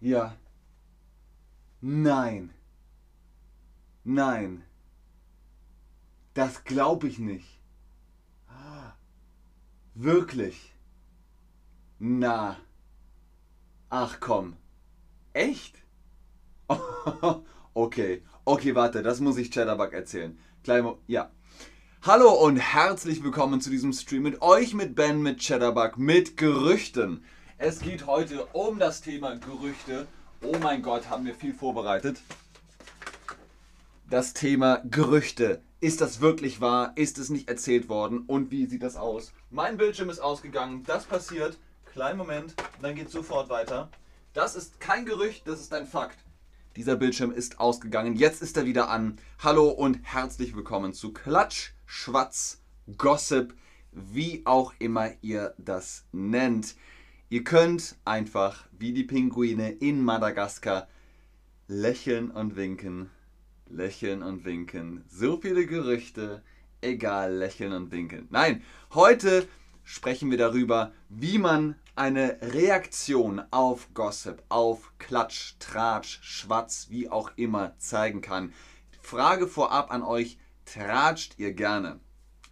Ja. 0.00 0.36
Nein. 1.80 2.52
Nein. 4.04 4.62
Das 6.34 6.64
glaube 6.64 7.08
ich 7.08 7.18
nicht. 7.18 7.56
Wirklich. 9.94 10.74
Na. 11.98 12.58
Ach 13.88 14.20
komm. 14.20 14.56
Echt? 15.32 15.82
okay. 17.72 18.22
Okay, 18.44 18.74
warte, 18.74 19.02
das 19.02 19.20
muss 19.20 19.38
ich 19.38 19.50
Chatterbug 19.50 19.94
erzählen. 19.94 20.38
Kleiner 20.62 20.98
ja. 21.06 21.30
Hallo 22.02 22.30
und 22.30 22.58
herzlich 22.58 23.24
willkommen 23.24 23.62
zu 23.62 23.70
diesem 23.70 23.94
Stream 23.94 24.24
mit 24.24 24.42
euch, 24.42 24.74
mit 24.74 24.94
Ben, 24.94 25.22
mit 25.22 25.40
Chatterbug, 25.40 25.96
mit 25.96 26.36
Gerüchten. 26.36 27.24
Es 27.58 27.80
geht 27.80 28.06
heute 28.06 28.44
um 28.52 28.78
das 28.78 29.00
Thema 29.00 29.34
Gerüchte. 29.36 30.06
Oh 30.42 30.58
mein 30.62 30.82
Gott, 30.82 31.08
haben 31.08 31.24
wir 31.24 31.34
viel 31.34 31.54
vorbereitet. 31.54 32.20
Das 34.10 34.34
Thema 34.34 34.82
Gerüchte. 34.84 35.62
Ist 35.80 36.02
das 36.02 36.20
wirklich 36.20 36.60
wahr? 36.60 36.92
Ist 36.96 37.16
es 37.16 37.30
nicht 37.30 37.48
erzählt 37.48 37.88
worden? 37.88 38.24
Und 38.26 38.50
wie 38.50 38.66
sieht 38.66 38.82
das 38.82 38.96
aus? 38.96 39.32
Mein 39.50 39.78
Bildschirm 39.78 40.10
ist 40.10 40.18
ausgegangen. 40.18 40.82
Das 40.84 41.06
passiert. 41.06 41.56
Kleinen 41.86 42.18
Moment, 42.18 42.54
dann 42.82 42.94
geht 42.94 43.10
sofort 43.10 43.48
weiter. 43.48 43.88
Das 44.34 44.54
ist 44.54 44.78
kein 44.78 45.06
Gerücht, 45.06 45.48
das 45.48 45.60
ist 45.60 45.72
ein 45.72 45.86
Fakt. 45.86 46.18
Dieser 46.76 46.96
Bildschirm 46.96 47.30
ist 47.32 47.58
ausgegangen. 47.58 48.16
Jetzt 48.16 48.42
ist 48.42 48.58
er 48.58 48.66
wieder 48.66 48.90
an. 48.90 49.18
Hallo 49.42 49.70
und 49.70 49.98
herzlich 50.02 50.54
willkommen 50.54 50.92
zu 50.92 51.14
Klatsch, 51.14 51.70
Schwatz, 51.86 52.60
Gossip, 52.98 53.54
wie 53.92 54.42
auch 54.44 54.74
immer 54.78 55.12
ihr 55.22 55.54
das 55.56 56.04
nennt. 56.12 56.74
Ihr 57.28 57.42
könnt 57.42 57.96
einfach 58.04 58.68
wie 58.78 58.92
die 58.92 59.02
Pinguine 59.02 59.72
in 59.72 60.04
Madagaskar 60.04 60.86
lächeln 61.66 62.30
und 62.30 62.54
winken, 62.54 63.10
lächeln 63.68 64.22
und 64.22 64.44
winken. 64.44 65.04
So 65.08 65.36
viele 65.40 65.66
Gerüchte, 65.66 66.44
egal, 66.80 67.34
lächeln 67.34 67.72
und 67.72 67.90
winken. 67.90 68.28
Nein, 68.30 68.62
heute 68.94 69.48
sprechen 69.82 70.30
wir 70.30 70.38
darüber, 70.38 70.92
wie 71.08 71.38
man 71.38 71.74
eine 71.96 72.38
Reaktion 72.42 73.42
auf 73.50 73.92
Gossip, 73.92 74.44
auf 74.48 74.92
Klatsch, 74.98 75.54
Tratsch, 75.58 76.20
Schwatz, 76.22 76.86
wie 76.90 77.08
auch 77.08 77.32
immer 77.34 77.76
zeigen 77.78 78.20
kann. 78.20 78.52
Frage 79.00 79.48
vorab 79.48 79.90
an 79.90 80.04
euch, 80.04 80.38
tratscht 80.64 81.40
ihr 81.40 81.54
gerne? 81.54 81.98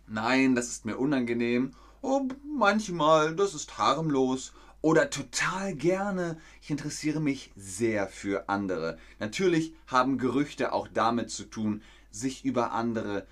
Nein, 0.08 0.56
das 0.56 0.66
ist 0.66 0.84
mir 0.84 0.98
unangenehm. 0.98 1.76
Oh, 2.06 2.28
manchmal, 2.44 3.34
das 3.34 3.54
ist 3.54 3.78
harmlos 3.78 4.52
oder 4.82 5.08
total 5.08 5.74
gerne. 5.74 6.38
Ich 6.60 6.68
interessiere 6.68 7.18
mich 7.18 7.50
sehr 7.56 8.08
für 8.08 8.50
andere. 8.50 8.98
Natürlich 9.20 9.74
haben 9.86 10.18
Gerüchte 10.18 10.74
auch 10.74 10.86
damit 10.86 11.30
zu 11.30 11.44
tun, 11.44 11.80
sich 12.10 12.44
über 12.44 12.72
andere 12.72 13.26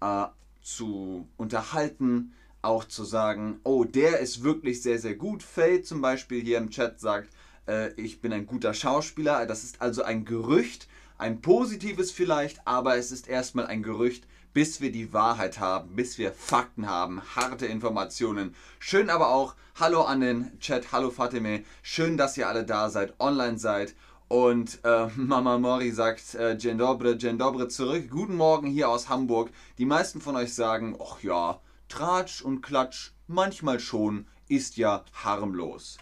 äh, 0.00 0.26
zu 0.62 1.26
unterhalten, 1.36 2.34
auch 2.62 2.84
zu 2.84 3.02
sagen, 3.02 3.58
oh, 3.64 3.82
der 3.82 4.20
ist 4.20 4.44
wirklich 4.44 4.80
sehr, 4.80 5.00
sehr 5.00 5.16
gut. 5.16 5.42
Faye 5.42 5.82
zum 5.82 6.00
Beispiel 6.00 6.40
hier 6.40 6.58
im 6.58 6.70
Chat 6.70 7.00
sagt, 7.00 7.30
äh, 7.66 7.92
ich 8.00 8.20
bin 8.20 8.32
ein 8.32 8.46
guter 8.46 8.74
Schauspieler. 8.74 9.44
Das 9.46 9.64
ist 9.64 9.82
also 9.82 10.04
ein 10.04 10.24
Gerücht, 10.24 10.86
ein 11.18 11.40
positives 11.40 12.10
vielleicht, 12.10 12.66
aber 12.66 12.96
es 12.96 13.12
ist 13.12 13.28
erstmal 13.28 13.66
ein 13.66 13.82
Gerücht, 13.82 14.26
bis 14.52 14.80
wir 14.80 14.92
die 14.92 15.12
Wahrheit 15.12 15.58
haben, 15.58 15.96
bis 15.96 16.18
wir 16.18 16.32
Fakten 16.32 16.88
haben, 16.88 17.22
harte 17.34 17.66
Informationen. 17.66 18.54
Schön 18.78 19.10
aber 19.10 19.28
auch, 19.28 19.54
hallo 19.74 20.02
an 20.02 20.20
den 20.20 20.58
Chat, 20.60 20.92
hallo 20.92 21.10
Fatime, 21.10 21.64
schön, 21.82 22.16
dass 22.16 22.36
ihr 22.36 22.48
alle 22.48 22.64
da 22.64 22.90
seid, 22.90 23.14
online 23.20 23.58
seid. 23.58 23.94
Und 24.28 24.80
äh, 24.84 25.08
Mama 25.16 25.58
Mori 25.58 25.90
sagt, 25.90 26.34
äh, 26.34 26.56
Dzień 26.56 26.78
dobry, 26.78 27.16
Dzień 27.18 27.38
zurück. 27.68 28.10
Guten 28.10 28.36
Morgen 28.36 28.68
hier 28.68 28.88
aus 28.88 29.08
Hamburg. 29.08 29.50
Die 29.78 29.86
meisten 29.86 30.20
von 30.20 30.36
euch 30.36 30.54
sagen, 30.54 30.96
ach 31.00 31.22
ja, 31.22 31.60
Tratsch 31.88 32.42
und 32.42 32.62
Klatsch, 32.62 33.12
manchmal 33.26 33.78
schon, 33.80 34.26
ist 34.48 34.76
ja 34.76 35.04
harmlos. 35.12 35.98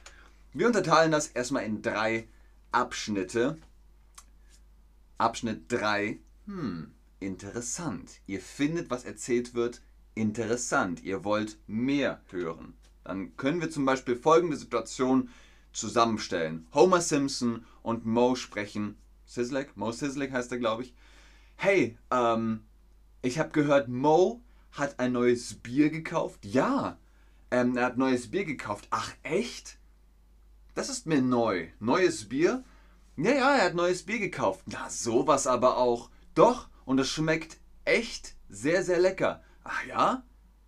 Wir 0.53 0.67
unterteilen 0.67 1.13
das 1.13 1.27
erstmal 1.29 1.65
in 1.65 1.83
drei 1.83 2.29
Abschnitte. 2.71 3.59
Abschnitt 5.19 5.65
3. 5.69 6.19
Hm, 6.47 6.93
interessant. 7.21 8.21
Ihr 8.27 8.41
findet, 8.41 8.91
was 8.91 9.05
erzählt 9.05 9.55
wird, 9.55 9.83
interessant. 10.15 11.03
Ihr 11.03 11.25
wollt 11.25 11.59
mehr 11.67 12.21
hören. 12.31 12.75
Dann 13.05 13.37
können 13.37 13.61
wir 13.61 13.71
zum 13.71 13.85
Beispiel 13.85 14.17
folgende 14.17 14.57
Situation 14.57 15.29
zusammenstellen. 15.73 16.67
Homer 16.75 17.01
Simpson 17.01 17.65
und 17.83 18.07
Mo 18.07 18.35
sprechen. 18.35 18.97
Sizzlek? 19.27 19.77
Mo 19.77 19.93
Sizzlek 19.93 20.33
heißt 20.33 20.53
er, 20.53 20.59
glaube 20.59 20.83
ich. 20.83 20.95
Hey, 21.57 21.99
ähm, 22.11 22.65
ich 23.23 23.39
habe 23.39 23.51
gehört, 23.51 23.89
Mo 23.89 24.43
hat 24.73 24.99
ein 24.99 25.13
neues 25.13 25.55
Bier 25.55 25.91
gekauft. 25.91 26.45
Ja, 26.45 26.99
ähm, 27.51 27.77
er 27.77 27.87
hat 27.87 27.99
neues 27.99 28.31
Bier 28.31 28.45
gekauft. 28.45 28.87
Ach, 28.91 29.13
echt? 29.23 29.79
Das 30.75 30.89
ist 30.89 31.07
mir 31.07 31.23
neu. 31.23 31.69
Neues 31.81 32.29
Bier? 32.29 32.65
Ja, 33.17 33.31
ja, 33.31 33.57
er 33.57 33.65
hat 33.67 33.75
neues 33.75 34.05
Bier 34.05 34.19
gekauft. 34.19 34.63
Na, 34.67 34.89
sowas 34.89 35.47
aber 35.47 35.77
auch. 35.77 36.09
Doch, 36.35 36.69
und 36.87 36.99
es 36.99 37.11
schmeckt 37.11 37.59
echt 37.85 38.37
sehr, 38.49 38.83
sehr 38.83 38.99
lecker. 38.99 39.43
Ach 39.65 39.85
ja? 39.87 40.25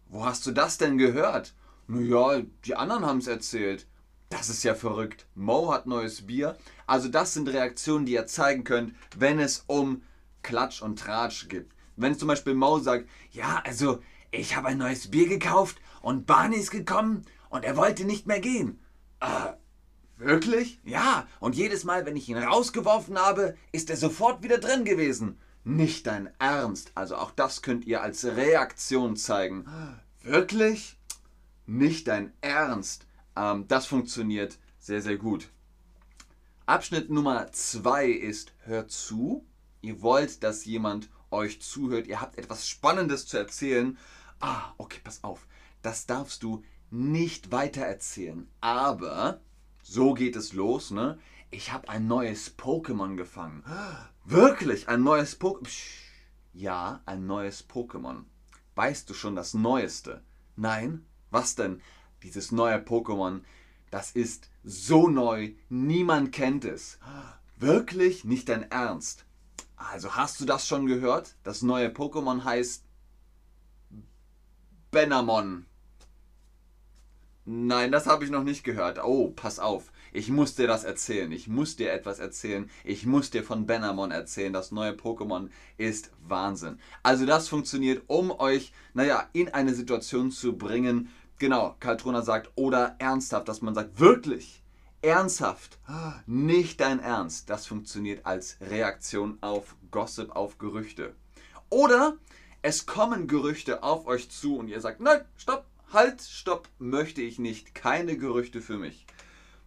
Wo 0.07 0.27
hast 0.27 0.45
du 0.47 0.53
das 0.53 0.77
denn 0.77 0.99
gehört? 0.99 1.55
Naja, 1.87 2.43
die 2.67 2.77
anderen 2.77 3.07
haben 3.07 3.19
es 3.19 3.29
erzählt. 3.29 3.87
Das 4.29 4.51
ist 4.51 4.63
ja 4.63 4.75
verrückt. 4.75 5.27
Mo 5.35 5.73
hat 5.73 5.87
neues 5.87 6.27
Bier. 6.27 6.59
Also 6.87 7.09
das 7.09 7.33
sind 7.33 7.49
Reaktionen, 7.49 8.05
die 8.05 8.13
ihr 8.13 8.27
zeigen 8.27 8.65
könnt, 8.65 8.95
wenn 9.17 9.39
es 9.39 9.65
um 9.67 10.03
Klatsch 10.43 10.83
und 10.83 10.99
Tratsch 10.99 11.49
geht. 11.49 11.71
Wenn 11.97 12.19
zum 12.19 12.29
Beispiel 12.29 12.55
Mo 12.55 12.79
sagt, 12.79 13.09
ja, 13.31 13.63
also 13.65 14.01
ich 14.31 14.55
habe 14.55 14.69
ein 14.69 14.79
neues 14.79 15.11
Bier 15.11 15.29
gekauft 15.29 15.81
und 16.03 16.27
Barney 16.27 16.57
ist 16.57 16.71
gekommen 16.71 17.23
und 17.49 17.65
er 17.65 17.77
wollte 17.77 18.05
nicht 18.05 18.27
mehr 18.27 18.41
gehen. 18.41 18.81
Äh, 19.21 19.53
wirklich? 20.17 20.81
Ja, 20.85 21.27
und 21.41 21.55
jedes 21.55 21.85
Mal, 21.85 22.07
wenn 22.07 22.17
ich 22.17 22.29
ihn 22.29 22.39
rausgeworfen 22.39 23.19
habe, 23.19 23.57
ist 23.73 23.91
er 23.91 23.97
sofort 23.97 24.43
wieder 24.43 24.59
drin 24.59 24.85
gewesen. 24.85 25.39
Nicht 25.65 26.07
dein 26.07 26.31
Ernst. 26.39 26.93
Also 26.95 27.17
auch 27.17 27.31
das 27.31 27.63
könnt 27.63 27.87
ihr 27.87 28.03
als 28.03 28.25
Reaktion 28.25 29.17
zeigen. 29.17 29.65
Wirklich? 30.23 30.99
Nicht 31.67 32.09
dein 32.09 32.33
Ernst. 32.41 33.07
Ähm, 33.37 33.67
das 33.69 33.87
funktioniert 33.87 34.59
sehr, 34.79 35.01
sehr 35.01 35.17
gut. 35.17 35.49
Abschnitt 36.67 37.11
Nummer 37.11 37.51
zwei 37.53 38.07
ist, 38.07 38.53
hört 38.65 38.91
zu. 38.91 39.47
Ihr 39.81 40.03
wollt, 40.03 40.43
dass 40.43 40.65
jemand 40.65 41.09
euch 41.31 41.61
zuhört. 41.61 42.07
Ihr 42.07 42.21
habt 42.21 42.39
etwas 42.39 42.69
Spannendes 42.69 43.27
zu 43.27 43.39
erzählen. 43.39 43.99
Ah, 44.41 44.73
okay, 44.79 45.01
pass 45.03 45.25
auf. 45.25 45.47
Das 45.83 46.07
darfst 46.07 46.43
du 46.43 46.63
nicht 46.91 47.53
weiter 47.53 47.83
erzählen. 47.83 48.49
Aber 48.61 49.41
so 49.85 50.15
geht 50.15 50.35
es 50.35 50.55
los, 50.55 50.91
ne? 50.91 51.19
Ich 51.51 51.73
habe 51.73 51.89
ein 51.91 52.09
neues 52.09 52.57
Pokémon 52.59 53.17
gefangen. 53.17 53.63
Wirklich, 54.25 54.89
ein 54.89 55.03
neues 55.03 55.39
Pokémon? 55.39 55.69
Ja, 56.53 57.03
ein 57.05 57.27
neues 57.27 57.69
Pokémon. 57.69 58.25
Weißt 58.75 59.09
du 59.09 59.15
schon 59.15 59.37
das 59.37 59.55
Neueste? 59.55 60.25
Nein? 60.57 61.05
Was 61.31 61.55
denn? 61.55 61.83
Dieses 62.23 62.51
neue 62.51 62.79
Pokémon, 62.79 63.43
das 63.91 64.13
ist 64.13 64.51
so 64.65 65.09
neu, 65.09 65.53
niemand 65.69 66.33
kennt 66.33 66.65
es. 66.65 66.99
Wirklich? 67.59 68.25
Nicht 68.25 68.49
dein 68.49 68.71
Ernst? 68.71 69.27
Also 69.77 70.17
hast 70.17 70.41
du 70.41 70.47
das 70.47 70.67
schon 70.67 70.87
gehört? 70.87 71.37
Das 71.43 71.63
neue 71.63 71.89
Pokémon 71.89 72.45
heißt 72.45 72.85
Benamon. 74.91 75.67
Nein, 77.47 77.93
das 77.93 78.07
habe 78.07 78.25
ich 78.25 78.31
noch 78.31 78.43
nicht 78.43 78.65
gehört. 78.65 79.03
Oh, 79.05 79.31
pass 79.31 79.59
auf. 79.59 79.93
Ich 80.13 80.31
muss 80.31 80.55
dir 80.55 80.67
das 80.67 80.85
erzählen. 80.85 81.31
Ich 81.31 81.47
muss 81.47 81.77
dir 81.77 81.93
etwas 81.93 82.19
erzählen. 82.19 82.71
Ich 82.85 83.05
muss 83.05 83.31
dir 83.31 83.45
von 83.45 83.67
Benamon 83.67 84.11
erzählen. 84.11 84.53
Das 84.53 84.73
neue 84.73 84.93
Pokémon 84.93 85.51
ist 85.77 86.11
Wahnsinn. 86.27 86.79
Also 87.03 87.27
das 87.27 87.49
funktioniert, 87.49 88.05
um 88.07 88.31
euch, 88.31 88.73
naja, 88.95 89.29
in 89.35 89.49
eine 89.53 89.75
Situation 89.75 90.31
zu 90.31 90.57
bringen. 90.57 91.11
Genau, 91.39 91.77
Kaltrona 91.81 92.23
sagt, 92.23 92.51
oder 92.55 92.97
ernsthaft, 92.99 93.49
dass 93.49 93.61
man 93.61 93.75
sagt, 93.75 94.01
wirklich, 94.01 94.63
ernsthaft, 95.03 95.79
nicht 96.27 96.81
dein 96.81 97.01
Ernst. 97.01 97.51
Das 97.51 97.67
funktioniert 97.67 98.25
als 98.25 98.57
Reaktion 98.63 99.37
auf 99.43 99.77
Gossip, 99.91 100.35
auf 100.35 100.57
Gerüchte. 100.57 101.15
Oder 101.69 102.17
es 102.63 102.87
kommen 102.87 103.27
Gerüchte 103.27 103.83
auf 103.83 104.07
euch 104.07 104.31
zu 104.31 104.57
und 104.57 104.69
ihr 104.69 104.81
sagt, 104.81 105.01
nein, 105.01 105.21
stopp, 105.37 105.67
halt, 105.95 106.21
stopp, 106.21 106.69
möchte 106.79 107.23
ich 107.23 107.39
nicht. 107.39 107.75
Keine 107.75 108.17
Gerüchte 108.19 108.61
für 108.61 108.77
mich. 108.77 109.07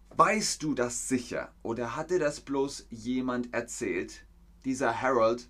Weißt 0.09 0.63
du 0.63 0.73
das 0.73 1.07
sicher? 1.07 1.51
Oder 1.63 1.95
hat 1.95 2.11
dir 2.11 2.19
das 2.19 2.41
bloß 2.41 2.87
jemand 2.89 3.53
erzählt? 3.53 4.25
Dieser 4.65 5.01
Harold, 5.01 5.47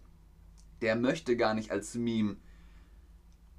der 0.82 0.96
möchte 0.96 1.38
gar 1.38 1.54
nicht 1.54 1.72
als 1.72 1.96
Meme 1.96 2.38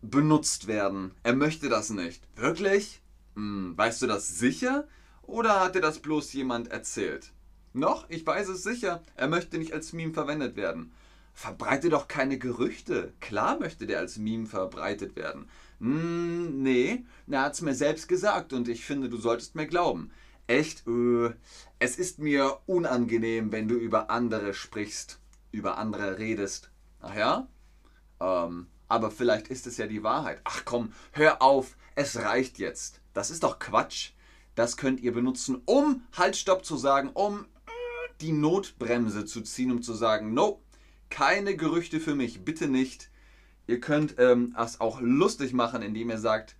benutzt 0.00 0.66
werden. 0.66 1.12
Er 1.22 1.34
möchte 1.34 1.68
das 1.68 1.90
nicht. 1.90 2.22
Wirklich? 2.36 3.02
Hm, 3.34 3.76
weißt 3.76 4.02
du 4.02 4.06
das 4.06 4.38
sicher? 4.38 4.86
Oder 5.22 5.60
hat 5.60 5.74
dir 5.74 5.80
das 5.80 5.98
bloß 5.98 6.32
jemand 6.32 6.68
erzählt? 6.68 7.32
Noch? 7.72 8.08
Ich 8.08 8.26
weiß 8.26 8.48
es 8.48 8.62
sicher. 8.62 9.02
Er 9.14 9.28
möchte 9.28 9.58
nicht 9.58 9.72
als 9.72 9.92
Meme 9.92 10.14
verwendet 10.14 10.56
werden. 10.56 10.92
Verbreite 11.34 11.88
doch 11.88 12.08
keine 12.08 12.38
Gerüchte. 12.38 13.12
Klar 13.20 13.58
möchte 13.58 13.86
der 13.86 13.98
als 13.98 14.18
Meme 14.18 14.46
verbreitet 14.46 15.16
werden. 15.16 15.48
Hm, 15.80 16.62
nee, 16.62 17.04
er 17.28 17.42
hat 17.42 17.54
es 17.54 17.60
mir 17.60 17.74
selbst 17.74 18.08
gesagt 18.08 18.52
und 18.52 18.68
ich 18.68 18.84
finde, 18.84 19.08
du 19.08 19.16
solltest 19.16 19.54
mir 19.54 19.66
glauben. 19.66 20.10
Echt, 20.46 20.86
äh, 20.86 21.30
es 21.78 21.98
ist 21.98 22.18
mir 22.18 22.58
unangenehm, 22.66 23.52
wenn 23.52 23.68
du 23.68 23.74
über 23.74 24.10
andere 24.10 24.54
sprichst, 24.54 25.20
über 25.52 25.78
andere 25.78 26.18
redest. 26.18 26.70
Ach 27.00 27.14
ja? 27.14 27.48
Ähm, 28.20 28.66
aber 28.88 29.10
vielleicht 29.10 29.48
ist 29.48 29.66
es 29.66 29.76
ja 29.76 29.86
die 29.86 30.02
Wahrheit. 30.02 30.40
Ach 30.44 30.64
komm, 30.64 30.92
hör 31.12 31.42
auf, 31.42 31.76
es 31.94 32.16
reicht 32.16 32.58
jetzt. 32.58 33.00
Das 33.12 33.30
ist 33.30 33.42
doch 33.42 33.58
Quatsch. 33.58 34.12
Das 34.54 34.76
könnt 34.76 35.00
ihr 35.00 35.12
benutzen, 35.12 35.62
um 35.66 36.02
Halt, 36.16 36.36
Stopp 36.36 36.64
zu 36.64 36.76
sagen, 36.76 37.10
um 37.10 37.44
äh, 37.44 37.70
die 38.20 38.32
Notbremse 38.32 39.24
zu 39.24 39.42
ziehen, 39.42 39.70
um 39.70 39.82
zu 39.82 39.94
sagen, 39.94 40.34
no, 40.34 40.60
keine 41.10 41.56
Gerüchte 41.56 42.00
für 42.00 42.14
mich, 42.14 42.44
bitte 42.44 42.66
nicht. 42.66 43.10
Ihr 43.68 43.80
könnt 43.80 44.18
ähm, 44.18 44.56
es 44.58 44.80
auch 44.80 44.98
lustig 45.00 45.52
machen, 45.52 45.82
indem 45.82 46.08
ihr 46.08 46.18
sagt, 46.18 46.56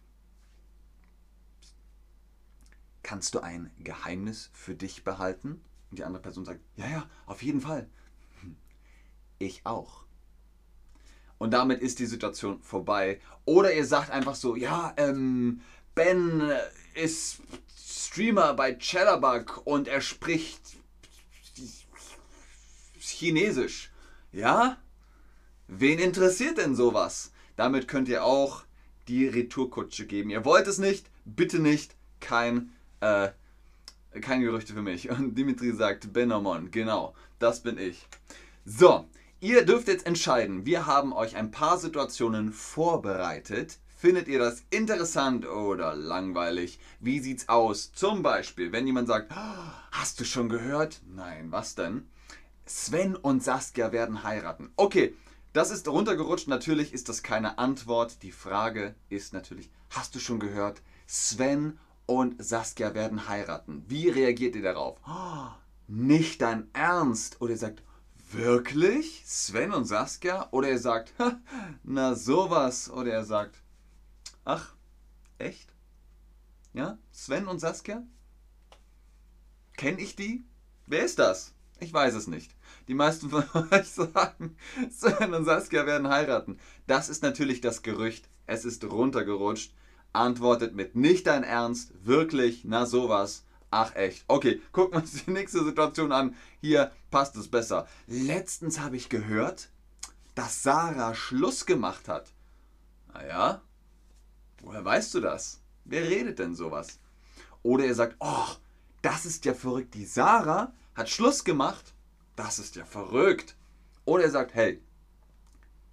kannst 3.03 3.35
du 3.35 3.41
ein 3.41 3.71
Geheimnis 3.79 4.51
für 4.53 4.75
dich 4.75 5.05
behalten? 5.05 5.63
Und 5.91 5.99
die 5.99 6.05
andere 6.05 6.23
Person 6.23 6.45
sagt, 6.45 6.61
ja, 6.77 6.87
ja, 6.87 7.11
auf 7.25 7.43
jeden 7.43 7.63
Fall. 7.63 7.89
Ich 9.39 9.65
auch. 9.65 10.05
Und 11.39 11.53
damit 11.53 11.81
ist 11.81 11.99
die 11.99 12.05
Situation 12.05 12.61
vorbei. 12.61 13.23
Oder 13.47 13.73
ihr 13.73 13.87
sagt 13.87 14.11
einfach 14.11 14.35
so, 14.35 14.55
ja, 14.55 14.93
ähm, 14.99 15.63
Ben 15.95 16.53
ist 16.95 17.41
Streamer 17.75 18.53
bei 18.53 18.75
Chatterbug 18.75 19.63
und 19.65 19.89
er 19.89 20.03
spricht 20.03 20.77
Chinesisch. 22.99 23.91
Ja? 24.31 24.77
Wen 25.71 25.99
interessiert 25.99 26.57
denn 26.57 26.75
sowas? 26.75 27.31
Damit 27.57 27.89
könnt 27.89 28.09
ihr 28.09 28.25
auch 28.25 28.65
die 29.07 29.27
Retourkutsche 29.29 30.07
geben. 30.07 30.31
Ihr 30.31 30.47
wollt 30.47 30.67
es 30.67 30.79
nicht, 30.79 31.11
bitte 31.27 31.59
nicht, 31.59 31.95
kein, 32.21 32.73
äh, 33.01 33.29
kein 34.23 34.41
Gerüchte 34.41 34.73
für 34.73 34.81
mich. 34.81 35.11
Und 35.11 35.37
Dimitri 35.37 35.73
sagt, 35.73 36.15
Benomon, 36.15 36.71
genau, 36.71 37.15
das 37.39 37.63
bin 37.63 37.77
ich. 37.77 38.09
So, 38.65 39.07
ihr 39.41 39.67
dürft 39.67 39.89
jetzt 39.89 40.07
entscheiden. 40.07 40.65
Wir 40.65 40.87
haben 40.87 41.13
euch 41.13 41.37
ein 41.37 41.51
paar 41.51 41.79
Situationen 41.79 42.55
vorbereitet. 42.55 43.79
Findet 43.95 44.27
ihr 44.29 44.39
das 44.39 44.63
interessant 44.71 45.47
oder 45.47 45.95
langweilig? 45.95 46.79
Wie 46.99 47.21
sieht's 47.21 47.51
aus? 47.51 47.93
Zum 47.93 48.23
Beispiel, 48.23 48.73
wenn 48.73 48.87
jemand 48.87 49.09
sagt, 49.09 49.35
hast 49.93 50.19
du 50.19 50.25
schon 50.25 50.49
gehört? 50.49 51.03
Nein, 51.15 51.49
was 51.53 51.75
denn? 51.75 52.09
Sven 52.65 53.17
und 53.17 53.43
Saskia 53.43 53.93
werden 53.93 54.23
heiraten. 54.23 54.71
Okay, 54.77 55.15
das 55.59 55.73
ist 55.73 55.89
runtergerutscht. 55.89 56.47
Natürlich 56.47 56.93
ist 56.93 57.09
das 57.09 57.25
keine 57.25 57.59
Antwort. 57.59 58.23
Die 58.23 58.31
Frage 58.31 58.95
ist 59.09 59.33
natürlich, 59.33 59.73
hast 59.91 60.15
du 60.15 60.21
schon 60.21 60.39
gehört? 60.39 60.83
Sven 61.09 61.81
und 62.07 62.41
Saskia 62.41 62.95
werden 62.95 63.29
heiraten. 63.29 63.85
Wie 63.89 64.09
reagiert 64.09 64.55
ihr 64.55 64.63
darauf? 64.63 65.01
Oh, 65.05 65.49
nicht 65.89 66.43
dein 66.43 66.73
Ernst. 66.75 67.41
Oder 67.41 67.55
ihr 67.55 67.59
sagt, 67.59 67.83
wirklich? 68.31 69.25
Sven 69.27 69.73
und 69.73 69.85
Saskia? 69.85 70.47
Oder 70.53 70.71
ihr 70.71 70.79
sagt, 70.79 71.13
na 71.83 72.15
sowas. 72.15 72.89
Oder 72.89 73.13
er 73.13 73.25
sagt, 73.25 73.61
Ach, 74.45 74.77
echt? 75.39 75.75
Ja? 76.73 76.99
Sven 77.11 77.49
und 77.49 77.59
Saskia? 77.59 78.05
Kenn 79.77 79.99
ich 79.99 80.15
die? 80.15 80.45
Wer 80.87 81.05
ist 81.05 81.19
das? 81.19 81.53
Ich 81.81 81.93
weiß 81.93 82.15
es 82.15 82.27
nicht. 82.27 82.55
Die 82.89 82.95
meisten 82.95 83.31
von 83.31 83.45
euch 83.71 83.89
sagen, 83.89 84.57
Sven 84.91 85.35
und 85.35 85.45
Saskia 85.45 85.87
werden 85.87 86.09
heiraten. 86.09 86.59
Das 86.87 87.09
ist 87.09 87.23
natürlich 87.23 87.61
das 87.61 87.83
Gerücht. 87.83 88.29
Es 88.47 88.65
ist 88.65 88.85
runtergerutscht. 88.85 89.75
Antwortet 90.13 90.75
mit 90.75 90.97
nicht 90.97 91.27
dein 91.27 91.45
Ernst, 91.45 91.93
wirklich, 92.05 92.63
na 92.65 92.87
sowas. 92.87 93.45
Ach 93.71 93.95
echt. 93.95 94.25
Okay, 94.27 94.63
gucken 94.73 94.95
wir 94.95 95.03
uns 95.03 95.25
die 95.25 95.31
nächste 95.31 95.63
Situation 95.63 96.13
an. 96.13 96.35
Hier 96.61 96.91
passt 97.11 97.37
es 97.37 97.49
besser. 97.49 97.87
Letztens 98.07 98.81
habe 98.81 98.97
ich 98.97 99.11
gehört, 99.11 99.69
dass 100.35 100.63
Sarah 100.63 101.15
Schluss 101.15 101.67
gemacht 101.67 102.09
hat. 102.09 102.33
Naja, 103.13 103.61
Woher 104.63 104.85
weißt 104.85 105.15
du 105.15 105.21
das? 105.21 105.61
Wer 105.85 106.09
redet 106.09 106.39
denn 106.39 106.55
sowas? 106.55 106.99
Oder 107.63 107.87
er 107.87 107.95
sagt, 107.95 108.17
oh, 108.21 108.49
das 109.03 109.25
ist 109.25 109.45
ja 109.45 109.55
verrückt. 109.55 109.95
Die 109.95 110.05
Sarah 110.05 110.73
hat 110.99 111.09
Schluss 111.09 111.45
gemacht. 111.45 111.95
Das 112.35 112.59
ist 112.59 112.77
ja 112.77 112.85
verrückt. 112.85 113.57
Oder 114.05 114.25
er 114.25 114.31
sagt, 114.31 114.55
hey, 114.55 114.83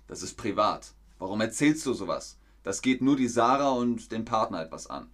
das 0.07 0.23
ist 0.23 0.35
privat. 0.35 0.93
Warum 1.19 1.41
erzählst 1.41 1.85
du 1.85 1.93
sowas? 1.93 2.37
Das 2.63 2.81
geht 2.81 3.01
nur 3.01 3.15
die 3.15 3.27
Sarah 3.27 3.69
und 3.69 4.11
den 4.11 4.25
Partner 4.25 4.61
etwas 4.61 4.87
an. 4.87 5.11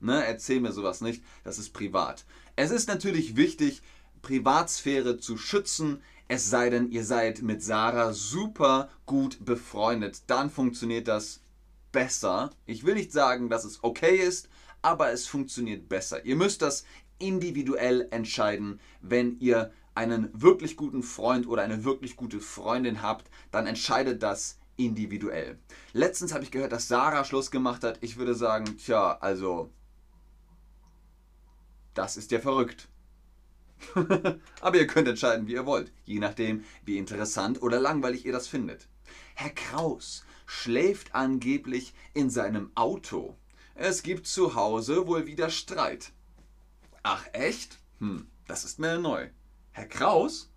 Ne, 0.00 0.24
erzähl 0.24 0.60
mir 0.60 0.72
sowas 0.72 1.00
nicht, 1.02 1.22
das 1.44 1.58
ist 1.58 1.72
privat. 1.72 2.24
Es 2.56 2.70
ist 2.70 2.88
natürlich 2.88 3.36
wichtig, 3.36 3.82
Privatsphäre 4.22 5.18
zu 5.18 5.36
schützen, 5.36 6.02
es 6.28 6.50
sei 6.50 6.70
denn, 6.70 6.90
ihr 6.90 7.04
seid 7.04 7.42
mit 7.42 7.62
Sarah 7.62 8.12
super 8.12 8.88
gut 9.04 9.44
befreundet. 9.44 10.22
Dann 10.26 10.50
funktioniert 10.50 11.08
das 11.08 11.40
besser. 11.92 12.50
Ich 12.64 12.84
will 12.84 12.94
nicht 12.94 13.12
sagen, 13.12 13.48
dass 13.48 13.64
es 13.64 13.84
okay 13.84 14.16
ist, 14.16 14.48
aber 14.82 15.12
es 15.12 15.26
funktioniert 15.26 15.88
besser. 15.88 16.24
Ihr 16.24 16.36
müsst 16.36 16.62
das 16.62 16.84
individuell 17.18 18.08
entscheiden. 18.10 18.80
Wenn 19.00 19.38
ihr 19.38 19.72
einen 19.94 20.30
wirklich 20.32 20.76
guten 20.76 21.02
Freund 21.02 21.46
oder 21.46 21.62
eine 21.62 21.84
wirklich 21.84 22.16
gute 22.16 22.40
Freundin 22.40 23.02
habt, 23.02 23.30
dann 23.50 23.66
entscheidet 23.66 24.22
das 24.22 24.58
individuell. 24.76 25.58
Letztens 25.92 26.34
habe 26.34 26.44
ich 26.44 26.50
gehört, 26.50 26.72
dass 26.72 26.88
Sarah 26.88 27.24
Schluss 27.24 27.50
gemacht 27.50 27.82
hat. 27.82 27.98
Ich 28.02 28.16
würde 28.18 28.34
sagen, 28.34 28.76
tja, 28.76 29.16
also, 29.20 29.70
das 31.94 32.16
ist 32.16 32.30
ja 32.30 32.40
verrückt. 32.40 32.88
Aber 34.60 34.78
ihr 34.78 34.86
könnt 34.86 35.08
entscheiden, 35.08 35.46
wie 35.46 35.54
ihr 35.54 35.66
wollt, 35.66 35.92
je 36.04 36.18
nachdem, 36.18 36.64
wie 36.84 36.98
interessant 36.98 37.62
oder 37.62 37.80
langweilig 37.80 38.24
ihr 38.24 38.32
das 38.32 38.48
findet. 38.48 38.88
Herr 39.34 39.50
Kraus, 39.50 40.24
schläft 40.46 41.14
angeblich 41.14 41.94
in 42.14 42.30
seinem 42.30 42.70
Auto. 42.74 43.36
Es 43.74 44.02
gibt 44.02 44.26
zu 44.26 44.54
Hause 44.54 45.06
wohl 45.06 45.26
wieder 45.26 45.50
Streit. 45.50 46.12
Ach 47.08 47.24
echt? 47.34 47.78
Hm, 48.00 48.26
das 48.48 48.64
ist 48.64 48.80
mir 48.80 48.98
neu. 48.98 49.28
Herr 49.70 49.86
Kraus? 49.86 50.50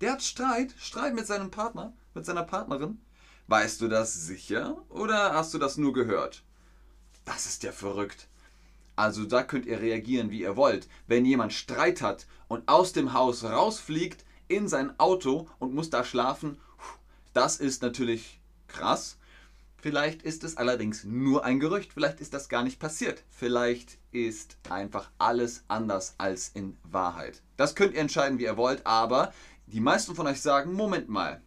Der 0.00 0.14
hat 0.14 0.22
Streit? 0.24 0.74
Streit 0.76 1.14
mit 1.14 1.28
seinem 1.28 1.52
Partner? 1.52 1.92
Mit 2.12 2.26
seiner 2.26 2.42
Partnerin? 2.42 3.00
Weißt 3.46 3.80
du 3.80 3.86
das 3.86 4.12
sicher 4.12 4.82
oder 4.88 5.32
hast 5.32 5.54
du 5.54 5.58
das 5.58 5.76
nur 5.76 5.92
gehört? 5.92 6.42
Das 7.24 7.46
ist 7.46 7.62
ja 7.62 7.70
verrückt. 7.70 8.26
Also 8.96 9.26
da 9.26 9.44
könnt 9.44 9.64
ihr 9.64 9.78
reagieren, 9.78 10.32
wie 10.32 10.40
ihr 10.40 10.56
wollt. 10.56 10.88
Wenn 11.06 11.24
jemand 11.24 11.52
Streit 11.52 12.02
hat 12.02 12.26
und 12.48 12.66
aus 12.66 12.92
dem 12.92 13.12
Haus 13.12 13.44
rausfliegt 13.44 14.24
in 14.48 14.66
sein 14.66 14.98
Auto 14.98 15.48
und 15.60 15.72
muss 15.72 15.90
da 15.90 16.02
schlafen, 16.02 16.58
das 17.32 17.58
ist 17.58 17.80
natürlich 17.80 18.40
krass. 18.66 19.18
Vielleicht 19.82 20.22
ist 20.22 20.44
es 20.44 20.56
allerdings 20.56 21.02
nur 21.02 21.44
ein 21.44 21.58
Gerücht, 21.58 21.92
vielleicht 21.92 22.20
ist 22.20 22.32
das 22.32 22.48
gar 22.48 22.62
nicht 22.62 22.78
passiert. 22.78 23.24
Vielleicht 23.30 23.98
ist 24.12 24.56
einfach 24.70 25.10
alles 25.18 25.64
anders 25.66 26.14
als 26.18 26.50
in 26.54 26.78
Wahrheit. 26.84 27.42
Das 27.56 27.74
könnt 27.74 27.94
ihr 27.94 28.00
entscheiden, 28.00 28.38
wie 28.38 28.44
ihr 28.44 28.56
wollt, 28.56 28.86
aber 28.86 29.32
die 29.66 29.80
meisten 29.80 30.14
von 30.14 30.28
euch 30.28 30.40
sagen, 30.40 30.72
Moment 30.74 31.08
mal, 31.08 31.42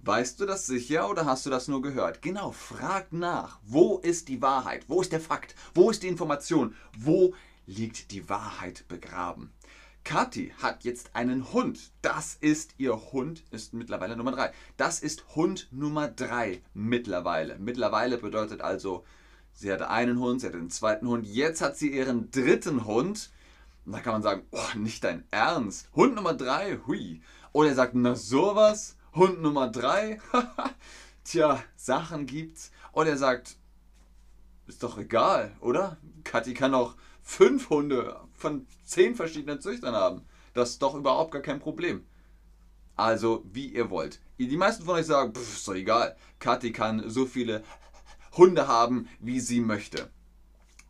weißt 0.00 0.40
du 0.40 0.46
das 0.46 0.64
sicher 0.64 1.10
oder 1.10 1.26
hast 1.26 1.44
du 1.44 1.50
das 1.50 1.68
nur 1.68 1.82
gehört? 1.82 2.22
Genau, 2.22 2.50
fragt 2.50 3.12
nach, 3.12 3.60
wo 3.62 3.98
ist 3.98 4.28
die 4.28 4.40
Wahrheit? 4.40 4.86
Wo 4.88 5.02
ist 5.02 5.12
der 5.12 5.20
Fakt? 5.20 5.54
Wo 5.74 5.90
ist 5.90 6.02
die 6.02 6.08
Information? 6.08 6.74
Wo 6.96 7.34
liegt 7.66 8.10
die 8.10 8.26
Wahrheit 8.30 8.88
begraben? 8.88 9.52
Kathi 10.04 10.52
hat 10.62 10.84
jetzt 10.84 11.16
einen 11.16 11.52
Hund. 11.52 11.90
Das 12.02 12.36
ist 12.40 12.74
ihr 12.76 12.94
Hund, 13.12 13.42
ist 13.50 13.72
mittlerweile 13.72 14.16
Nummer 14.16 14.32
3. 14.32 14.52
Das 14.76 15.00
ist 15.00 15.24
Hund 15.34 15.68
Nummer 15.70 16.08
3 16.08 16.62
mittlerweile. 16.74 17.58
Mittlerweile 17.58 18.18
bedeutet 18.18 18.60
also, 18.60 19.04
sie 19.54 19.72
hatte 19.72 19.88
einen 19.88 20.18
Hund, 20.20 20.40
sie 20.40 20.46
hatte 20.46 20.58
einen 20.58 20.70
zweiten 20.70 21.08
Hund, 21.08 21.26
jetzt 21.26 21.62
hat 21.62 21.76
sie 21.78 21.90
ihren 21.90 22.30
dritten 22.30 22.84
Hund. 22.84 23.30
Und 23.86 23.92
da 23.92 24.00
kann 24.00 24.12
man 24.12 24.22
sagen, 24.22 24.46
oh, 24.50 24.78
nicht 24.78 25.02
dein 25.04 25.24
Ernst. 25.30 25.88
Hund 25.94 26.14
Nummer 26.14 26.34
3, 26.34 26.80
hui. 26.86 27.22
Oder 27.52 27.70
er 27.70 27.74
sagt, 27.74 27.94
na 27.94 28.14
sowas, 28.14 28.96
Hund 29.14 29.40
Nummer 29.40 29.68
3. 29.68 30.20
Tja, 31.24 31.62
Sachen 31.76 32.26
gibt's. 32.26 32.72
Oder 32.92 33.10
er 33.10 33.18
sagt, 33.18 33.56
ist 34.66 34.82
doch 34.82 34.98
egal, 34.98 35.56
oder? 35.60 35.96
Kathi 36.24 36.54
kann 36.54 36.74
auch 36.74 36.94
fünf 37.24 37.70
Hunde 37.70 38.20
von 38.34 38.66
zehn 38.84 39.16
verschiedenen 39.16 39.60
Züchtern 39.60 39.94
haben. 39.94 40.22
Das 40.52 40.70
ist 40.70 40.82
doch 40.82 40.94
überhaupt 40.94 41.32
gar 41.32 41.42
kein 41.42 41.58
Problem. 41.58 42.04
Also, 42.94 43.44
wie 43.50 43.66
ihr 43.66 43.90
wollt. 43.90 44.20
Die 44.38 44.56
meisten 44.56 44.84
von 44.84 44.94
euch 44.94 45.06
sagen, 45.06 45.34
pff, 45.34 45.56
ist 45.56 45.66
doch 45.66 45.74
egal. 45.74 46.16
Kathi 46.38 46.70
kann 46.70 47.08
so 47.10 47.26
viele 47.26 47.64
Hunde 48.36 48.68
haben, 48.68 49.08
wie 49.18 49.40
sie 49.40 49.60
möchte. 49.60 50.10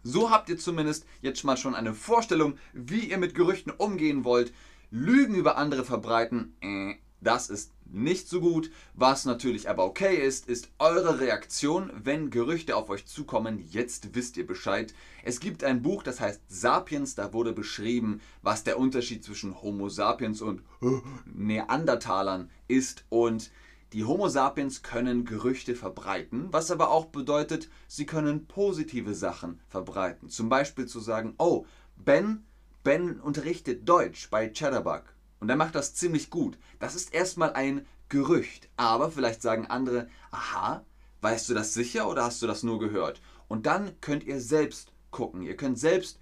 So 0.03 0.31
habt 0.31 0.51
ihr 0.51 0.59
zumindest 0.59 1.07
jetzt 1.23 1.45
mal 1.45 1.57
schon 1.57 1.75
eine 1.75 1.95
Vorstellung, 1.95 2.59
wie 2.75 3.09
ihr 3.09 3.17
mit 3.17 3.35
Gerüchten 3.35 3.73
umgehen 3.73 4.25
wollt, 4.25 4.53
Lügen 4.91 5.35
über 5.35 5.57
andere 5.57 5.85
verbreiten, 5.85 6.57
äh, 6.61 6.95
das 7.23 7.49
ist 7.49 7.73
nicht 7.95 8.29
so 8.29 8.41
gut. 8.41 8.71
Was 8.95 9.25
natürlich 9.25 9.69
aber 9.69 9.85
okay 9.85 10.17
ist, 10.17 10.49
ist 10.49 10.69
eure 10.79 11.21
Reaktion, 11.21 11.91
wenn 11.95 12.31
Gerüchte 12.31 12.77
auf 12.77 12.91
euch 12.91 13.07
zukommen. 13.07 13.65
Jetzt 13.69 14.15
wisst 14.15 14.37
ihr 14.37 14.47
Bescheid. 14.47 14.93
Es 15.23 15.41
gibt 15.41 15.65
ein 15.65 15.83
Buch, 15.83 16.03
das 16.03 16.21
heißt 16.21 16.43
Sapiens. 16.49 17.15
Da 17.15 17.33
wurde 17.33 17.53
beschrieben, 17.53 18.21
was 18.43 18.65
der 18.65 18.79
Unterschied 18.79 19.25
zwischen 19.25 19.63
Homo 19.63 19.89
sapiens 19.89 20.43
und 20.43 20.61
äh, 20.83 21.01
Neandertalern 21.25 22.51
ist. 22.69 23.05
Und 23.09 23.51
die 23.95 24.05
Homo 24.05 24.29
sapiens 24.29 24.83
können 24.83 25.25
Gerüchte 25.25 25.77
verbreiten, 25.77 26.49
was 26.51 26.73
aber 26.73 26.91
auch 26.91 27.07
bedeutet, 27.07 27.71
sie 27.87 28.07
können 28.07 28.47
positive 28.47 29.15
Sachen 29.15 29.61
verbreiten. 29.69 30.29
Zum 30.29 30.49
Beispiel 30.49 30.87
zu 30.87 30.99
sagen, 30.99 31.35
oh, 31.39 31.65
Ben, 31.95 32.45
Ben 32.83 33.21
unterrichtet 33.21 33.89
Deutsch 33.89 34.31
bei 34.31 34.49
Chatterbug. 34.49 35.14
Und 35.45 35.51
er 35.51 35.57
macht 35.57 35.75
das 35.75 35.95
ziemlich 35.95 36.31
gut. 36.31 36.57
Das 36.79 36.95
ist 36.95 37.13
erstmal 37.13 37.53
ein 37.53 37.85
Gerücht. 38.09 38.71
Aber 38.79 39.11
vielleicht 39.11 39.43
sagen 39.43 39.67
andere, 39.67 40.09
aha, 40.31 40.87
weißt 41.21 41.51
du 41.51 41.53
das 41.53 41.75
sicher 41.75 42.09
oder 42.09 42.25
hast 42.25 42.41
du 42.41 42.47
das 42.47 42.63
nur 42.63 42.79
gehört? 42.79 43.21
Und 43.47 43.67
dann 43.67 44.01
könnt 44.01 44.25
ihr 44.25 44.41
selbst 44.41 44.93
gucken. 45.11 45.43
Ihr 45.43 45.55
könnt 45.55 45.79
selbst 45.79 46.19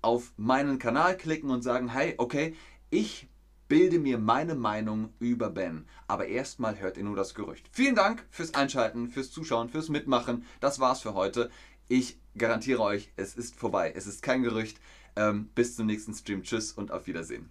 auf 0.00 0.32
meinen 0.38 0.78
Kanal 0.78 1.18
klicken 1.18 1.50
und 1.50 1.60
sagen, 1.60 1.90
hey, 1.90 2.14
okay, 2.16 2.56
ich 2.88 3.28
bilde 3.68 3.98
mir 3.98 4.16
meine 4.16 4.54
Meinung 4.54 5.12
über 5.18 5.50
Ben. 5.50 5.84
Aber 6.06 6.28
erstmal 6.28 6.80
hört 6.80 6.96
ihr 6.96 7.04
nur 7.04 7.16
das 7.16 7.34
Gerücht. 7.34 7.68
Vielen 7.72 7.94
Dank 7.94 8.24
fürs 8.30 8.54
Einschalten, 8.54 9.10
fürs 9.10 9.30
Zuschauen, 9.30 9.68
fürs 9.68 9.90
Mitmachen. 9.90 10.46
Das 10.60 10.80
war's 10.80 11.02
für 11.02 11.12
heute. 11.12 11.50
Ich 11.88 12.18
garantiere 12.38 12.80
euch, 12.80 13.12
es 13.16 13.34
ist 13.34 13.54
vorbei. 13.54 13.92
Es 13.94 14.06
ist 14.06 14.22
kein 14.22 14.42
Gerücht. 14.42 14.80
Ähm, 15.14 15.50
bis 15.54 15.76
zum 15.76 15.84
nächsten 15.84 16.14
Stream. 16.14 16.42
Tschüss 16.42 16.72
und 16.72 16.90
auf 16.90 17.06
Wiedersehen. 17.06 17.50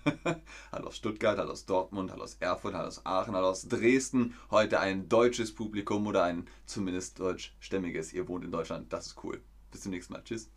hallo 0.72 0.88
aus 0.88 0.96
Stuttgart, 0.96 1.38
hallo 1.38 1.52
aus 1.52 1.66
Dortmund, 1.66 2.10
hallo 2.10 2.24
aus 2.24 2.36
Erfurt, 2.40 2.74
hallo 2.74 2.88
aus 2.88 3.04
Aachen, 3.04 3.34
hallo 3.34 3.48
aus 3.48 3.68
Dresden. 3.68 4.34
Heute 4.50 4.80
ein 4.80 5.08
deutsches 5.08 5.54
Publikum 5.54 6.06
oder 6.06 6.24
ein 6.24 6.48
zumindest 6.66 7.18
deutschstämmiges. 7.20 8.12
Ihr 8.12 8.28
wohnt 8.28 8.44
in 8.44 8.52
Deutschland, 8.52 8.92
das 8.92 9.08
ist 9.08 9.24
cool. 9.24 9.40
Bis 9.70 9.82
zum 9.82 9.92
nächsten 9.92 10.12
Mal. 10.12 10.22
Tschüss. 10.24 10.50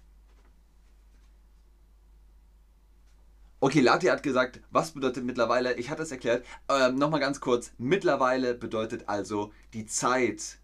Okay, 3.60 3.80
Lati 3.80 4.08
hat 4.08 4.22
gesagt, 4.22 4.62
was 4.70 4.92
bedeutet 4.92 5.24
mittlerweile? 5.24 5.74
Ich 5.76 5.90
hatte 5.90 6.04
es 6.04 6.12
erklärt. 6.12 6.46
Ähm, 6.70 6.96
Nochmal 6.96 7.20
ganz 7.20 7.40
kurz. 7.40 7.72
Mittlerweile 7.78 8.54
bedeutet 8.54 9.08
also, 9.10 9.52
die 9.74 9.86
Zeit 9.86 10.60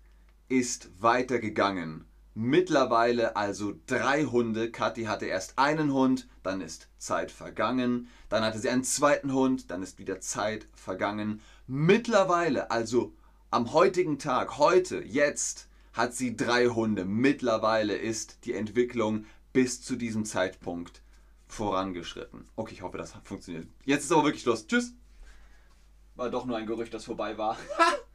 ist 0.49 0.89
weitergegangen. 0.99 2.05
Mittlerweile 2.33 3.35
also 3.35 3.73
drei 3.87 4.23
Hunde. 4.23 4.71
Kathi 4.71 5.03
hatte 5.03 5.25
erst 5.25 5.57
einen 5.57 5.91
Hund, 5.93 6.29
dann 6.43 6.61
ist 6.61 6.87
Zeit 6.97 7.31
vergangen. 7.31 8.07
Dann 8.29 8.43
hatte 8.43 8.59
sie 8.59 8.69
einen 8.69 8.85
zweiten 8.85 9.33
Hund, 9.33 9.69
dann 9.69 9.83
ist 9.83 9.99
wieder 9.99 10.21
Zeit 10.21 10.67
vergangen. 10.73 11.41
Mittlerweile, 11.67 12.71
also 12.71 13.13
am 13.49 13.73
heutigen 13.73 14.17
Tag, 14.17 14.57
heute, 14.57 15.03
jetzt, 15.03 15.67
hat 15.93 16.13
sie 16.13 16.37
drei 16.37 16.67
Hunde. 16.67 17.03
Mittlerweile 17.03 17.97
ist 17.97 18.45
die 18.45 18.53
Entwicklung 18.53 19.25
bis 19.51 19.81
zu 19.81 19.97
diesem 19.97 20.23
Zeitpunkt 20.23 21.01
vorangeschritten. 21.47 22.47
Okay, 22.55 22.75
ich 22.75 22.81
hoffe, 22.81 22.97
das 22.97 23.13
funktioniert. 23.25 23.67
Jetzt 23.83 24.05
ist 24.05 24.11
aber 24.13 24.23
wirklich 24.23 24.43
Schluss. 24.43 24.67
Tschüss. 24.67 24.93
War 26.15 26.29
doch 26.29 26.45
nur 26.45 26.55
ein 26.55 26.65
Gerücht, 26.65 26.93
das 26.93 27.03
vorbei 27.03 27.37
war. 27.37 27.57